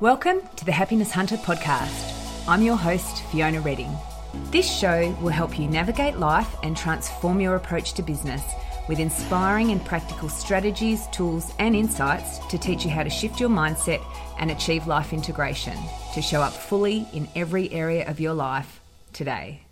[0.00, 2.46] Welcome to the Happiness Hunter podcast.
[2.46, 3.96] I'm your host, Fiona Redding.
[4.50, 8.42] This show will help you navigate life and transform your approach to business
[8.90, 13.48] with inspiring and practical strategies, tools, and insights to teach you how to shift your
[13.48, 14.04] mindset
[14.38, 15.78] and achieve life integration
[16.12, 18.82] to show up fully in every area of your life
[19.14, 19.62] today.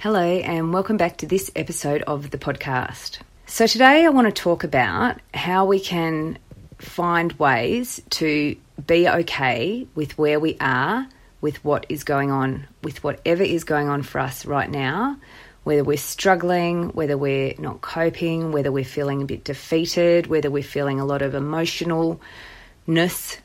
[0.00, 3.18] Hello, and welcome back to this episode of the podcast.
[3.44, 6.38] So, today I want to talk about how we can
[6.78, 8.56] find ways to
[8.86, 11.06] be okay with where we are,
[11.40, 15.16] with what is going on, with whatever is going on for us right now,
[15.64, 20.62] whether we're struggling, whether we're not coping, whether we're feeling a bit defeated, whether we're
[20.62, 22.18] feeling a lot of emotionalness,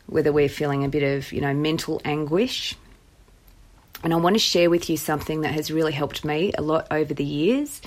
[0.07, 2.75] whether we're feeling a bit of, you know, mental anguish.
[4.03, 6.87] And I want to share with you something that has really helped me a lot
[6.91, 7.81] over the years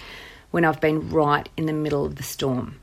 [0.51, 2.81] when I've been right in the middle of the storm.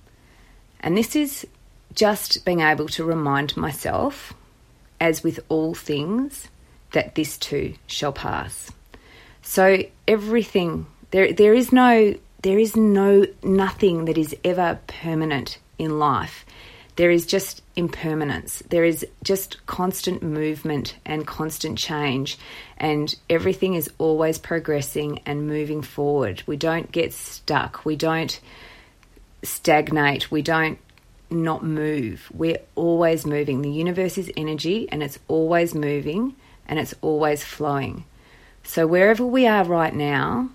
[0.80, 1.46] And this is
[1.94, 4.34] just being able to remind myself,
[5.00, 6.48] as with all things,
[6.92, 8.72] that this too shall pass.
[9.42, 16.00] So everything there there is no there is no nothing that is ever permanent in
[16.00, 16.46] life.
[16.96, 18.64] There is just impermanence.
[18.70, 22.38] There is just constant movement and constant change,
[22.78, 26.44] and everything is always progressing and moving forward.
[26.46, 27.84] We don't get stuck.
[27.84, 28.40] We don't
[29.44, 30.32] stagnate.
[30.32, 30.80] We don't
[31.30, 32.30] not move.
[32.34, 33.62] We're always moving.
[33.62, 36.36] The universe is energy and it's always moving
[36.68, 38.06] and it's always flowing.
[38.64, 40.50] So, wherever we are right now,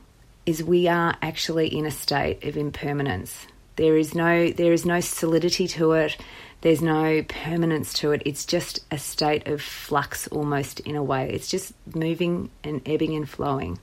[0.47, 3.47] is we are actually in a state of impermanence.
[3.77, 6.17] There is no there is no solidity to it.
[6.63, 8.23] There's no permanence to it.
[8.27, 11.31] It's just a state of flux almost in a way.
[11.31, 13.79] It's just moving and ebbing and flowing.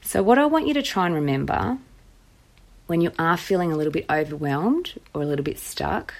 [0.00, 1.78] So what I want you to try and remember
[2.86, 6.14] when you are feeling a little bit overwhelmed or a little bit stuck,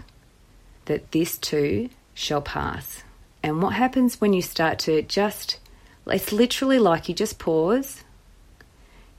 [0.86, 3.02] that this too shall pass.
[3.42, 5.58] And what happens when you start to just,
[6.06, 8.02] it's literally like you just pause,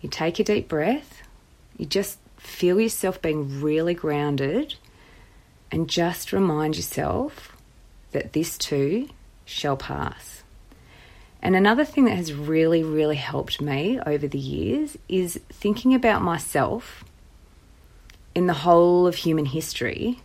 [0.02, 1.22] you take a deep breath,
[1.78, 4.76] you just feel yourself being really grounded,
[5.72, 7.56] and just remind yourself
[8.12, 9.10] that this too
[9.46, 10.44] shall pass.
[11.42, 16.24] And another thing that has really, really helped me over the years is thinking about
[16.24, 17.04] myself
[18.36, 20.22] in the whole of human history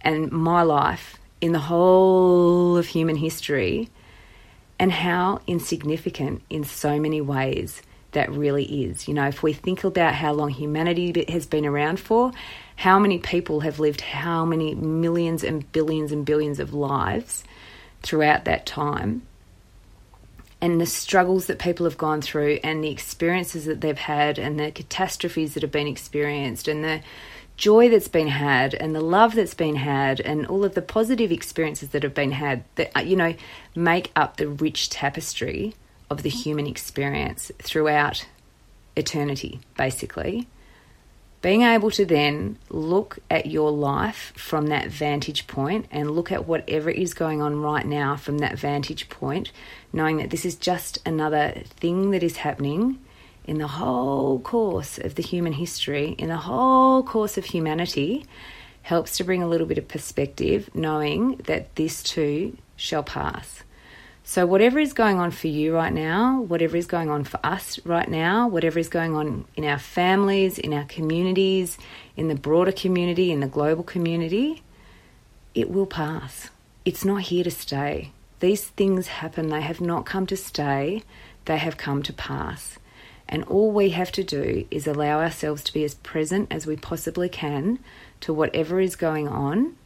[0.00, 3.90] and my life in the whole of human history
[4.78, 9.06] and how insignificant in so many ways that really is.
[9.06, 12.32] You know, if we think about how long humanity has been around for,
[12.76, 17.44] how many people have lived how many millions and billions and billions of lives
[18.02, 19.22] throughout that time,
[20.62, 24.58] and the struggles that people have gone through, and the experiences that they've had, and
[24.58, 27.00] the catastrophes that have been experienced, and the
[27.60, 31.30] joy that's been had and the love that's been had and all of the positive
[31.30, 33.34] experiences that have been had that uh, you know
[33.74, 35.74] make up the rich tapestry
[36.08, 38.26] of the human experience throughout
[38.96, 40.48] eternity basically.
[41.42, 46.46] Being able to then look at your life from that vantage point and look at
[46.46, 49.52] whatever is going on right now from that vantage point
[49.92, 52.98] knowing that this is just another thing that is happening
[53.44, 58.26] in the whole course of the human history, in the whole course of humanity,
[58.82, 63.62] helps to bring a little bit of perspective, knowing that this too shall pass.
[64.22, 67.80] So, whatever is going on for you right now, whatever is going on for us
[67.84, 71.78] right now, whatever is going on in our families, in our communities,
[72.16, 74.62] in the broader community, in the global community,
[75.54, 76.50] it will pass.
[76.84, 78.12] It's not here to stay.
[78.40, 81.02] These things happen, they have not come to stay,
[81.46, 82.78] they have come to pass.
[83.30, 86.76] And all we have to do is allow ourselves to be as present as we
[86.76, 87.78] possibly can
[88.20, 89.76] to whatever is going on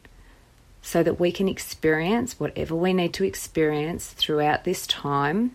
[0.80, 5.54] so that we can experience whatever we need to experience throughout this time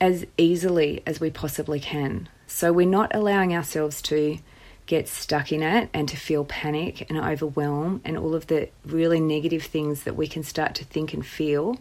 [0.00, 2.30] as easily as we possibly can.
[2.46, 4.38] So we're not allowing ourselves to
[4.86, 9.20] get stuck in it and to feel panic and overwhelm and all of the really
[9.20, 11.76] negative things that we can start to think and feel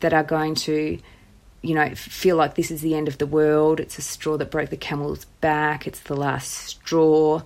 [0.00, 0.98] that are going to
[1.62, 3.80] you know, feel like this is the end of the world.
[3.80, 5.86] It's a straw that broke the camel's back.
[5.86, 7.42] It's the last straw.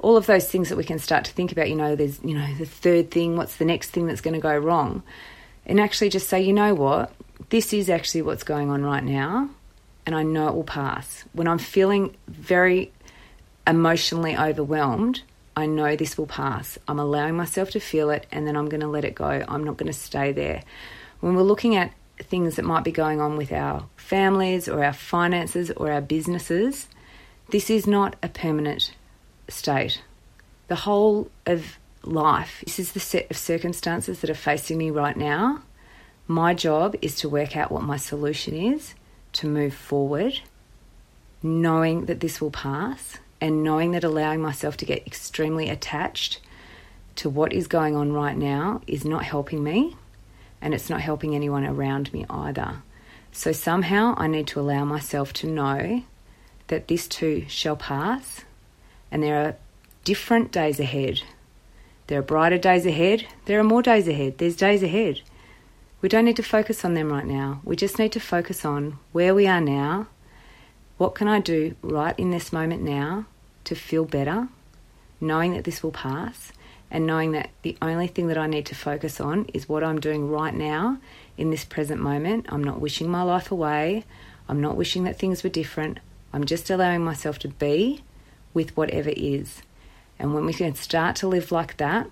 [0.00, 2.34] All of those things that we can start to think about, you know, there's, you
[2.34, 5.02] know, the third thing, what's the next thing that's going to go wrong?
[5.64, 7.12] And actually just say, you know what?
[7.50, 9.48] This is actually what's going on right now.
[10.04, 11.24] And I know it will pass.
[11.32, 12.90] When I'm feeling very
[13.64, 15.22] emotionally overwhelmed,
[15.56, 16.78] I know this will pass.
[16.88, 19.44] I'm allowing myself to feel it and then I'm going to let it go.
[19.46, 20.62] I'm not going to stay there.
[21.20, 21.92] When we're looking at
[22.22, 26.88] things that might be going on with our families or our finances or our businesses,
[27.50, 28.92] this is not a permanent
[29.48, 30.02] state.
[30.68, 35.16] The whole of life, this is the set of circumstances that are facing me right
[35.16, 35.62] now.
[36.26, 38.94] My job is to work out what my solution is
[39.34, 40.40] to move forward,
[41.42, 46.40] knowing that this will pass and knowing that allowing myself to get extremely attached
[47.16, 49.96] to what is going on right now is not helping me
[50.62, 52.82] and it's not helping anyone around me either.
[53.32, 56.04] So somehow I need to allow myself to know
[56.68, 58.44] that this too shall pass
[59.10, 59.56] and there are
[60.04, 61.22] different days ahead.
[62.06, 65.20] There are brighter days ahead, there are more days ahead, there's days ahead.
[66.00, 67.60] We don't need to focus on them right now.
[67.64, 70.08] We just need to focus on where we are now.
[70.98, 73.26] What can I do right in this moment now
[73.64, 74.48] to feel better,
[75.20, 76.52] knowing that this will pass,
[76.92, 79.98] and knowing that the only thing that I need to focus on is what I'm
[79.98, 80.98] doing right now
[81.38, 82.46] in this present moment.
[82.50, 84.04] I'm not wishing my life away.
[84.46, 86.00] I'm not wishing that things were different.
[86.34, 88.04] I'm just allowing myself to be
[88.52, 89.62] with whatever is.
[90.18, 92.10] And when we can start to live like that,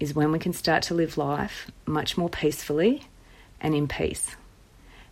[0.00, 3.04] is when we can start to live life much more peacefully
[3.60, 4.34] and in peace.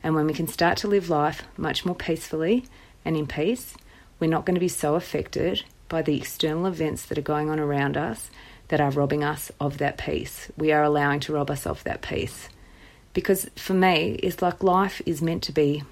[0.03, 2.65] And when we can start to live life much more peacefully
[3.05, 3.75] and in peace,
[4.19, 7.61] we're not going to be so affected by the external events that are going on
[7.61, 8.31] around us
[8.69, 10.51] that are robbing us of that peace.
[10.57, 12.49] We are allowing to rob us of that peace.
[13.15, 15.83] Because for me, it's like life is meant to be.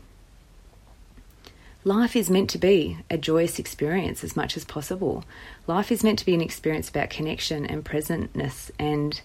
[1.85, 5.25] Life is meant to be a joyous experience as much as possible.
[5.67, 9.21] Life is meant to be an experience about connection and presentness and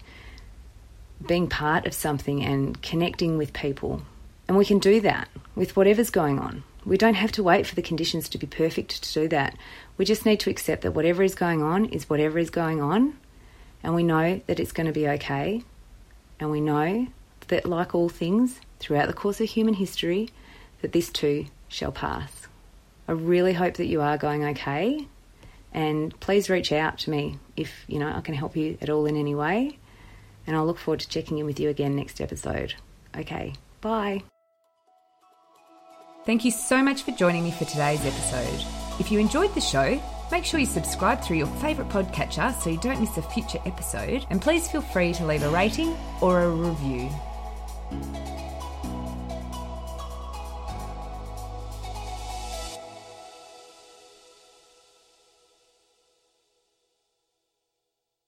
[1.26, 4.02] being part of something and connecting with people.
[4.48, 6.64] And we can do that with whatever's going on.
[6.84, 9.56] We don't have to wait for the conditions to be perfect to do that.
[9.96, 13.16] We just need to accept that whatever is going on is whatever is going on,
[13.82, 15.62] and we know that it's going to be okay.
[16.40, 17.06] And we know
[17.48, 20.30] that, like all things throughout the course of human history,
[20.80, 22.48] that this too shall pass.
[23.06, 25.06] I really hope that you are going okay,
[25.72, 29.06] and please reach out to me if you know I can help you at all
[29.06, 29.78] in any way.
[30.46, 32.74] And I'll look forward to checking in with you again next episode.
[33.16, 34.22] Okay, bye.
[36.26, 38.64] Thank you so much for joining me for today's episode.
[39.00, 40.00] If you enjoyed the show,
[40.32, 44.26] make sure you subscribe through your favourite podcatcher so you don't miss a future episode,
[44.30, 47.10] and please feel free to leave a rating or a review.